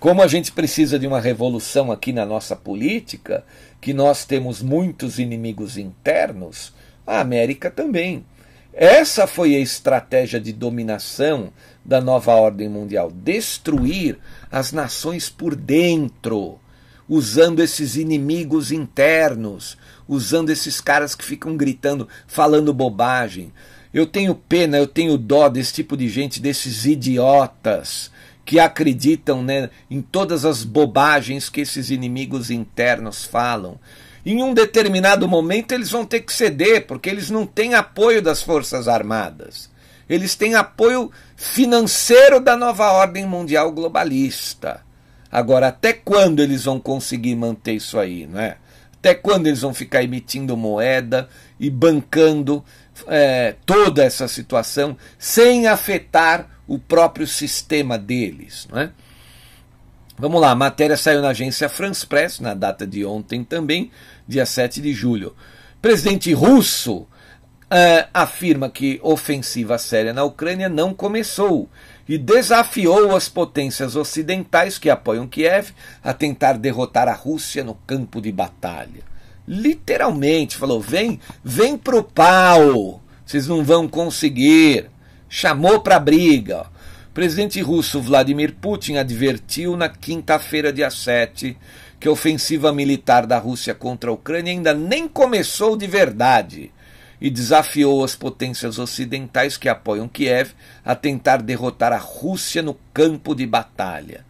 [0.06, 3.44] Como a gente precisa de uma revolução aqui na nossa política,
[3.80, 6.72] que nós temos muitos inimigos internos,
[7.04, 8.24] a América também.
[8.72, 11.52] Essa foi a estratégia de dominação
[11.84, 14.16] da nova ordem mundial: destruir
[14.48, 16.60] as nações por dentro,
[17.08, 19.76] usando esses inimigos internos,
[20.06, 23.52] usando esses caras que ficam gritando, falando bobagem.
[23.92, 28.14] Eu tenho pena, eu tenho dó desse tipo de gente, desses idiotas
[28.46, 33.78] que acreditam né, em todas as bobagens que esses inimigos internos falam.
[34.24, 38.42] Em um determinado momento eles vão ter que ceder, porque eles não têm apoio das
[38.42, 39.68] Forças Armadas.
[40.08, 44.80] Eles têm apoio financeiro da nova ordem mundial globalista.
[45.30, 48.58] Agora, até quando eles vão conseguir manter isso aí, não é?
[48.94, 51.28] Até quando eles vão ficar emitindo moeda
[51.58, 52.64] e bancando
[53.08, 58.66] é, toda essa situação sem afetar o próprio sistema deles.
[58.70, 58.90] Não é?
[60.18, 63.90] Vamos lá, a matéria saiu na agência France Press, na data de ontem também,
[64.26, 65.36] dia 7 de julho.
[65.82, 67.06] Presidente russo
[67.70, 71.68] é, afirma que ofensiva séria na Ucrânia não começou
[72.08, 78.20] e desafiou as potências ocidentais que apoiam Kiev a tentar derrotar a Rússia no campo
[78.20, 79.02] de batalha.
[79.46, 84.90] Literalmente falou: vem, vem pro pau, vocês não vão conseguir
[85.28, 86.66] chamou para briga.
[87.10, 91.56] O presidente russo Vladimir Putin advertiu na quinta-feira, dia 7,
[91.98, 96.70] que a ofensiva militar da Rússia contra a Ucrânia ainda nem começou de verdade
[97.20, 100.52] e desafiou as potências ocidentais que apoiam Kiev
[100.84, 104.24] a tentar derrotar a Rússia no campo de batalha.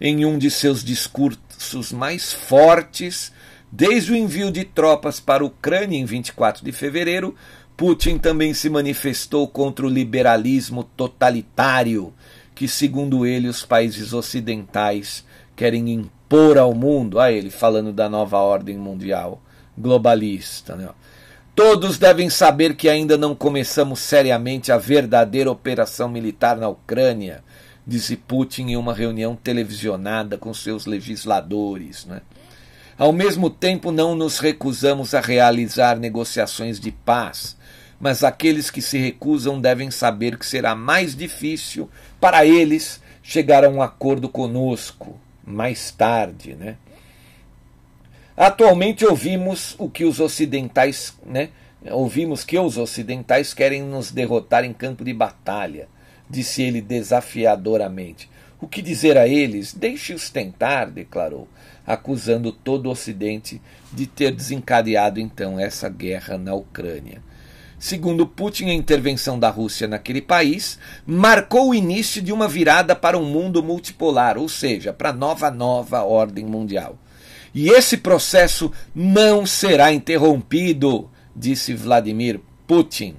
[0.00, 3.32] Em um de seus discursos mais fortes,
[3.70, 7.34] desde o envio de tropas para a Ucrânia em 24 de fevereiro,
[7.82, 12.14] Putin também se manifestou contra o liberalismo totalitário
[12.54, 15.24] que, segundo ele, os países ocidentais
[15.56, 17.18] querem impor ao mundo.
[17.18, 19.42] A ele falando da nova ordem mundial
[19.76, 20.76] globalista.
[20.76, 20.88] Né?
[21.56, 27.42] Todos devem saber que ainda não começamos seriamente a verdadeira operação militar na Ucrânia,
[27.84, 32.06] disse Putin em uma reunião televisionada com seus legisladores.
[32.06, 32.20] Né?
[32.96, 37.60] Ao mesmo tempo, não nos recusamos a realizar negociações de paz
[38.02, 41.88] mas aqueles que se recusam devem saber que será mais difícil
[42.20, 46.78] para eles chegar a um acordo conosco mais tarde, né?
[48.36, 51.50] Atualmente ouvimos o que os ocidentais, né?
[51.92, 55.88] Ouvimos que os ocidentais querem nos derrotar em campo de batalha,
[56.28, 58.28] disse ele desafiadoramente.
[58.60, 59.72] O que dizer a eles?
[59.72, 61.46] Deixe-os tentar, declarou,
[61.86, 67.22] acusando todo o Ocidente de ter desencadeado então essa guerra na Ucrânia.
[67.82, 73.18] Segundo Putin, a intervenção da Rússia naquele país marcou o início de uma virada para
[73.18, 76.96] um mundo multipolar, ou seja, para a nova nova ordem mundial.
[77.52, 83.16] E esse processo não será interrompido, disse Vladimir Putin.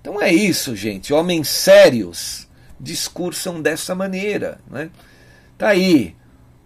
[0.00, 1.12] Então é isso, gente.
[1.12, 2.48] Homens sérios
[2.80, 4.58] discursam dessa maneira.
[4.70, 4.88] Né?
[5.58, 6.16] Tá aí.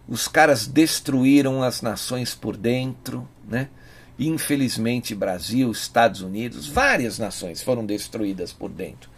[0.07, 3.69] Os caras destruíram as nações por dentro, né?
[4.19, 9.11] Infelizmente, Brasil, Estados Unidos, várias nações foram destruídas por dentro.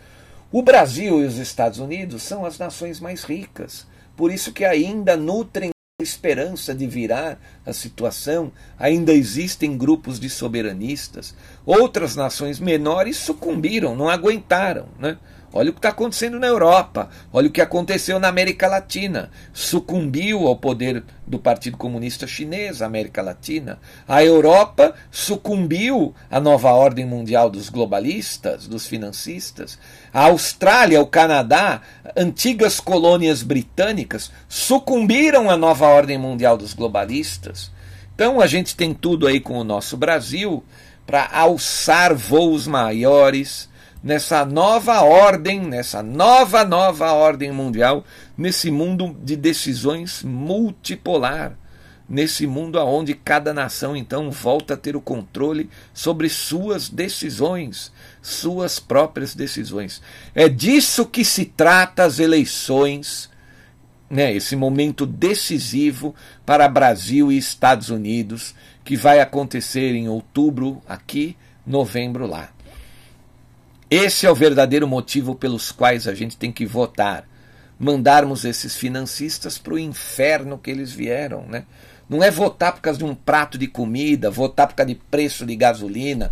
[0.51, 3.87] O Brasil e os Estados Unidos são as nações mais ricas,
[4.17, 5.71] por isso que ainda nutrem
[6.01, 11.35] a esperança de virar a situação, ainda existem grupos de soberanistas.
[11.65, 15.19] Outras nações menores sucumbiram, não aguentaram, né?
[15.57, 19.31] Olha o que está acontecendo na Europa, olha o que aconteceu na América Latina.
[19.55, 23.79] Sucumbiu ao poder do Partido Comunista Chinês, a América Latina.
[24.07, 29.79] A Europa sucumbiu à nova ordem mundial dos globalistas, dos financistas.
[30.13, 31.81] A Austrália, o Canadá,
[32.15, 37.71] antigas colônias britânicas, sucumbiram à nova ordem mundial dos globalistas.
[38.15, 40.63] Então a gente tem tudo aí com o nosso Brasil
[41.07, 48.05] para alçar voos maiores nessa nova ordem, nessa nova, nova ordem mundial,
[48.37, 51.57] nesse mundo de decisões multipolar,
[52.09, 57.93] nesse mundo onde cada nação então volta a ter o controle sobre suas decisões,
[58.23, 60.01] suas próprias decisões.
[60.35, 63.29] É disso que se trata as eleições,
[64.09, 71.37] né, esse momento decisivo para Brasil e Estados Unidos, que vai acontecer em outubro aqui,
[71.67, 72.56] novembro lá.
[73.91, 77.25] Esse é o verdadeiro motivo pelos quais a gente tem que votar.
[77.79, 81.65] Mandarmos esses financistas para o inferno que eles vieram, né?
[82.09, 85.45] Não é votar por causa de um prato de comida, votar por causa de preço
[85.45, 86.31] de gasolina.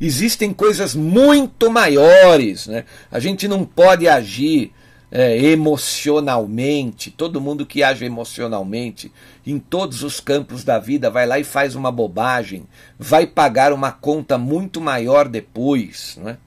[0.00, 2.66] Existem coisas muito maiores.
[2.66, 2.84] Né?
[3.12, 4.72] A gente não pode agir
[5.12, 7.12] é, emocionalmente.
[7.12, 9.12] Todo mundo que age emocionalmente
[9.46, 12.66] em todos os campos da vida vai lá e faz uma bobagem,
[12.98, 16.18] vai pagar uma conta muito maior depois.
[16.20, 16.38] Né?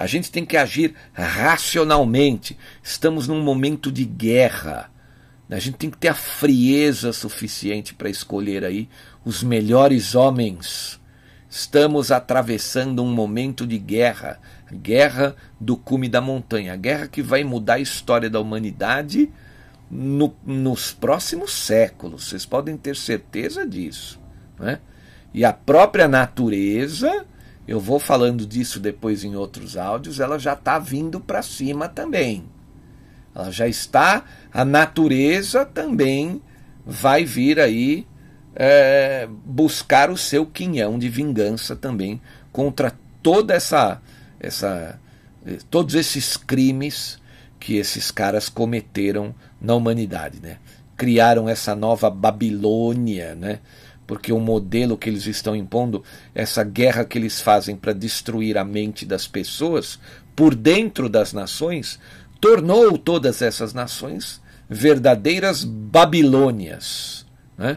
[0.00, 2.56] A gente tem que agir racionalmente.
[2.80, 4.92] Estamos num momento de guerra.
[5.50, 8.88] A gente tem que ter a frieza suficiente para escolher aí
[9.24, 11.00] os melhores homens.
[11.50, 14.38] Estamos atravessando um momento de guerra,
[14.72, 19.28] guerra do cume da montanha, a guerra que vai mudar a história da humanidade
[19.90, 22.28] no, nos próximos séculos.
[22.28, 24.20] Vocês podem ter certeza disso.
[24.60, 24.78] Né?
[25.34, 27.26] E a própria natureza,
[27.68, 32.46] eu vou falando disso depois em outros áudios, ela já está vindo para cima também.
[33.34, 36.40] Ela já está, a natureza também
[36.86, 38.06] vai vir aí
[38.56, 44.00] é, buscar o seu quinhão de vingança também contra toda essa,
[44.40, 44.98] essa,
[45.68, 47.20] todos esses crimes
[47.60, 50.56] que esses caras cometeram na humanidade, né?
[50.96, 53.60] Criaram essa nova Babilônia, né?
[54.08, 56.02] Porque o modelo que eles estão impondo,
[56.34, 60.00] essa guerra que eles fazem para destruir a mente das pessoas
[60.34, 62.00] por dentro das nações,
[62.40, 67.76] tornou todas essas nações verdadeiras Babilônias, né?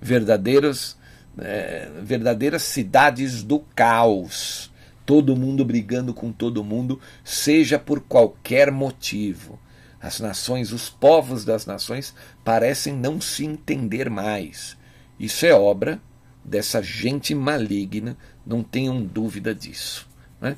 [0.00, 0.96] verdadeiras,
[1.36, 4.70] é, verdadeiras cidades do caos.
[5.04, 9.58] Todo mundo brigando com todo mundo, seja por qualquer motivo.
[10.00, 12.14] As nações, os povos das nações,
[12.44, 14.80] parecem não se entender mais.
[15.22, 16.00] Isso é obra
[16.44, 20.08] dessa gente maligna, não tenham dúvida disso.
[20.40, 20.56] Né?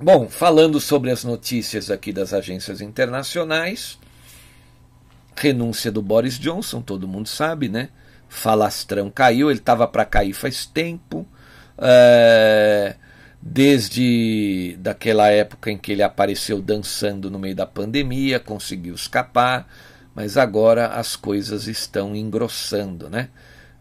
[0.00, 3.98] Bom, falando sobre as notícias aqui das agências internacionais,
[5.36, 7.88] renúncia do Boris Johnson, todo mundo sabe, né?
[8.28, 11.26] Falastrão caiu, ele estava para cair faz tempo.
[11.76, 12.94] É,
[13.42, 19.66] desde daquela época em que ele apareceu dançando no meio da pandemia, conseguiu escapar,
[20.18, 23.28] mas agora as coisas estão engrossando, né?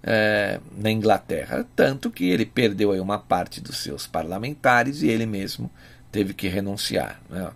[0.04, 5.26] É, na Inglaterra, tanto que ele perdeu aí uma parte dos seus parlamentares e ele
[5.26, 5.72] mesmo
[6.12, 7.20] teve que renunciar.
[7.28, 7.50] Né?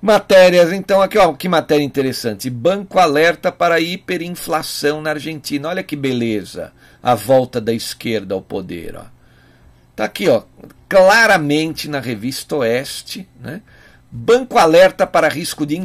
[0.00, 2.48] Matérias, então, aqui, ó, que matéria interessante.
[2.48, 5.68] Banco alerta para hiperinflação na Argentina.
[5.68, 6.72] Olha que beleza.
[7.02, 8.94] A volta da esquerda ao poder.
[8.94, 9.04] Ó.
[9.96, 10.44] Tá aqui, ó,
[10.88, 13.60] claramente na revista Oeste, né?
[14.14, 15.80] Banco alerta para risco de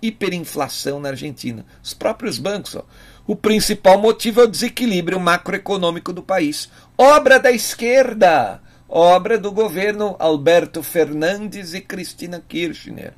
[0.00, 1.66] hiperinflação na Argentina.
[1.82, 2.84] Os próprios bancos, ó.
[3.26, 6.70] O principal motivo é o desequilíbrio macroeconômico do país.
[6.96, 13.12] Obra da esquerda, obra do governo Alberto Fernandes e Cristina Kirchner.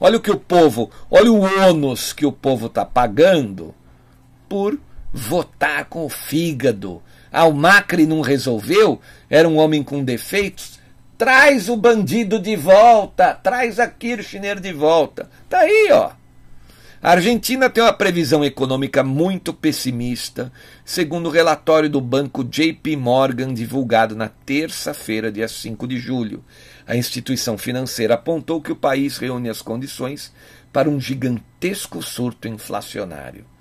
[0.00, 3.72] Olha o que o povo, olha o ônus que o povo está pagando
[4.48, 4.80] por
[5.12, 7.00] votar com o fígado.
[7.30, 9.00] Ah, o Macri não resolveu,
[9.30, 10.81] era um homem com defeitos.
[11.22, 15.30] Traz o bandido de volta, traz a Kirchner de volta.
[15.48, 16.10] Tá aí, ó.
[17.00, 20.50] A Argentina tem uma previsão econômica muito pessimista,
[20.84, 26.44] segundo o relatório do banco JP Morgan divulgado na terça-feira, dia 5 de julho.
[26.84, 30.34] A instituição financeira apontou que o país reúne as condições
[30.72, 33.51] para um gigantesco surto inflacionário.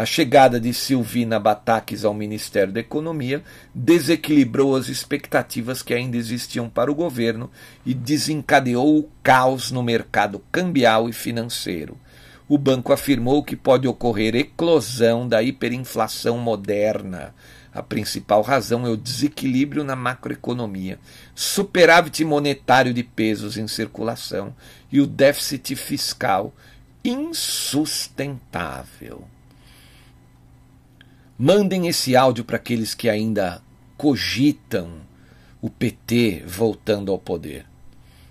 [0.00, 3.44] A chegada de Silvina Bataques ao Ministério da Economia
[3.74, 7.50] desequilibrou as expectativas que ainda existiam para o governo
[7.84, 11.98] e desencadeou o caos no mercado cambial e financeiro.
[12.48, 17.34] O banco afirmou que pode ocorrer eclosão da hiperinflação moderna,
[17.70, 20.98] a principal razão é o desequilíbrio na macroeconomia,
[21.34, 24.56] superávit monetário de pesos em circulação
[24.90, 26.54] e o déficit fiscal
[27.04, 29.28] insustentável.
[31.42, 33.62] Mandem esse áudio para aqueles que ainda
[33.96, 34.90] cogitam
[35.58, 37.64] o PT voltando ao poder.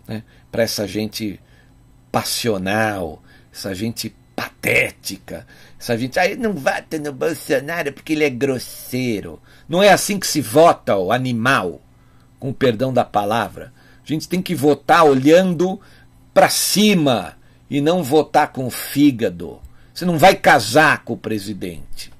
[0.08, 0.22] Né?
[0.52, 1.42] Para essa gente
[2.12, 3.20] passional,
[3.52, 5.48] essa gente patética,
[5.80, 9.42] essa gente aí não vota no Bolsonaro porque ele é grosseiro.
[9.68, 11.82] Não é assim que se vota, o animal,
[12.40, 13.74] com o perdão da palavra.
[14.04, 15.82] A gente tem que votar olhando
[16.32, 17.36] para cima
[17.68, 19.60] e não votar com o fígado.
[19.92, 22.19] Você não vai casar com o presidente.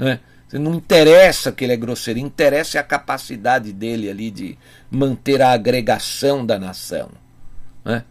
[0.00, 0.18] Né?
[0.52, 4.58] Não interessa que ele é grosseiro, interessa a capacidade dele ali de
[4.90, 7.10] manter a agregação da nação.
[7.84, 8.02] Né?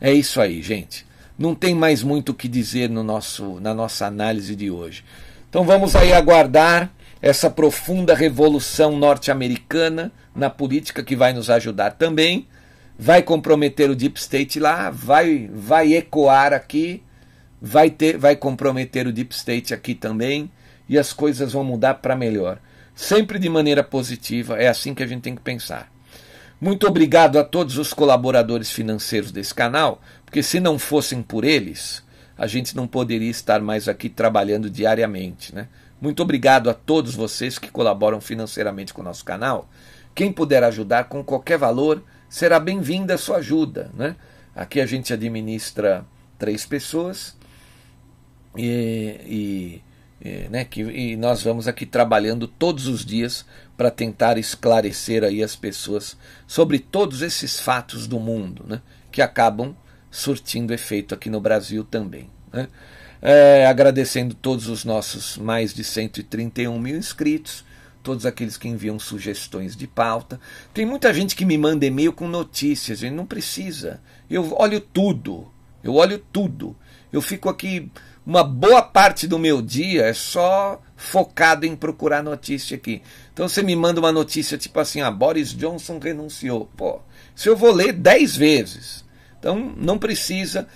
[0.00, 1.04] É isso aí, gente
[1.42, 5.04] não tem mais muito o que dizer no nosso, na nossa análise de hoje.
[5.48, 6.90] Então vamos aí aguardar
[7.20, 12.46] essa profunda revolução norte-americana na política que vai nos ajudar também.
[12.98, 17.02] Vai comprometer o Deep State lá, vai, vai ecoar aqui,
[17.60, 20.50] vai, ter, vai comprometer o Deep State aqui também,
[20.92, 22.58] e as coisas vão mudar para melhor.
[22.94, 25.90] Sempre de maneira positiva, é assim que a gente tem que pensar.
[26.60, 32.04] Muito obrigado a todos os colaboradores financeiros desse canal, porque se não fossem por eles,
[32.36, 35.54] a gente não poderia estar mais aqui trabalhando diariamente.
[35.54, 35.66] Né?
[35.98, 39.70] Muito obrigado a todos vocês que colaboram financeiramente com o nosso canal.
[40.14, 43.90] Quem puder ajudar com qualquer valor, será bem-vinda a sua ajuda.
[43.94, 44.14] Né?
[44.54, 46.04] Aqui a gente administra
[46.38, 47.34] três pessoas
[48.54, 49.82] e, e,
[50.24, 53.44] e, né, que, e nós vamos aqui trabalhando todos os dias
[53.76, 56.16] para tentar esclarecer aí as pessoas
[56.46, 59.74] sobre todos esses fatos do mundo né, que acabam
[60.10, 62.30] surtindo efeito aqui no Brasil também.
[62.52, 62.68] Né?
[63.20, 67.64] É, agradecendo todos os nossos mais de 131 mil inscritos,
[68.02, 70.40] todos aqueles que enviam sugestões de pauta.
[70.72, 74.00] Tem muita gente que me manda e-mail com notícias, gente, não precisa.
[74.30, 75.50] Eu olho tudo,
[75.82, 76.76] eu olho tudo.
[77.12, 77.90] Eu fico aqui,
[78.24, 83.02] uma boa parte do meu dia é só focado em procurar notícia aqui.
[83.32, 86.70] Então você me manda uma notícia tipo assim, ah, Boris Johnson renunciou.
[86.76, 87.00] Pô,
[87.34, 89.04] se eu vou ler dez vezes.
[89.38, 90.68] Então não precisa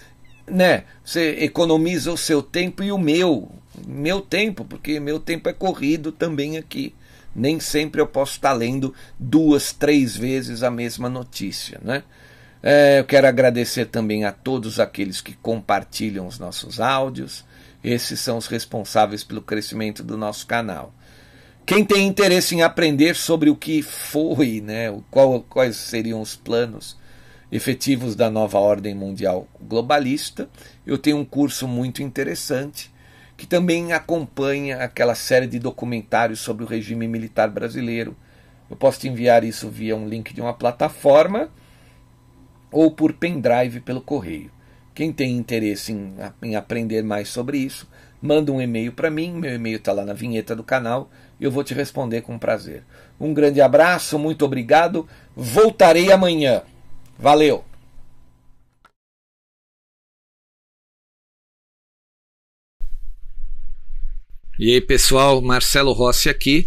[0.47, 0.85] né?
[1.05, 3.51] Você economiza o seu tempo e o meu,
[3.87, 6.95] meu tempo, porque meu tempo é corrido também aqui.
[7.35, 12.03] Nem sempre eu posso estar lendo duas, três vezes a mesma notícia, né?
[12.69, 17.45] É, eu quero agradecer também a todos aqueles que compartilham os nossos áudios.
[17.85, 20.93] Esses são os responsáveis pelo crescimento do nosso canal.
[21.65, 26.99] Quem tem interesse em aprender sobre o que foi, né, qual, quais seriam os planos
[27.53, 30.51] efetivos da nova ordem mundial globalista.
[30.85, 32.93] Eu tenho um curso muito interessante
[33.37, 38.17] que também acompanha aquela série de documentários sobre o regime militar brasileiro.
[38.69, 41.49] Eu posso te enviar isso via um link de uma plataforma
[42.71, 44.51] ou por pendrive pelo correio.
[44.95, 47.87] Quem tem interesse em, em aprender mais sobre isso,
[48.21, 49.33] manda um e-mail para mim.
[49.33, 52.83] Meu e-mail está lá na vinheta do canal e eu vou te responder com prazer.
[53.21, 55.07] Um grande abraço, muito obrigado.
[55.35, 56.63] Voltarei amanhã.
[57.19, 57.65] Valeu!
[64.59, 66.67] E aí, pessoal, Marcelo Rossi aqui.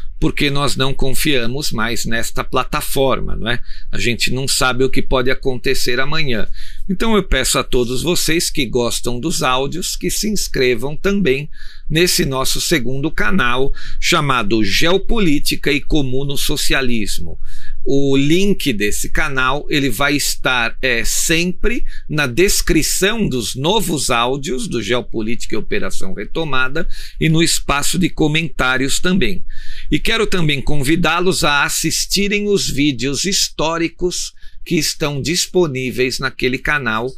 [0.21, 3.59] porque nós não confiamos mais nesta plataforma, não é?
[3.91, 6.47] A gente não sabe o que pode acontecer amanhã.
[6.87, 11.49] Então eu peço a todos vocês que gostam dos áudios que se inscrevam também
[11.89, 17.39] nesse nosso segundo canal chamado Geopolítica e Comuno Socialismo.
[17.83, 24.81] O link desse canal ele vai estar é, sempre na descrição dos novos áudios do
[24.81, 26.87] Geopolítica e Operação Retomada
[27.19, 29.43] e no espaço de comentários também.
[29.89, 37.11] E quero também convidá-los a assistirem os vídeos históricos que estão disponíveis naquele canal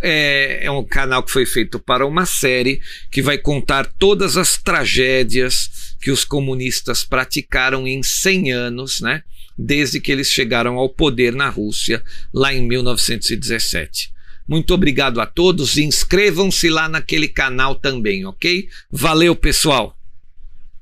[0.00, 4.58] é, é, um canal que foi feito para uma série que vai contar todas as
[4.58, 9.22] tragédias que os comunistas praticaram em 100 anos, né?
[9.56, 12.02] Desde que eles chegaram ao poder na Rússia,
[12.32, 14.12] lá em 1917.
[14.46, 15.78] Muito obrigado a todos.
[15.78, 18.68] Inscrevam-se lá naquele canal também, ok?
[18.90, 19.98] Valeu, pessoal!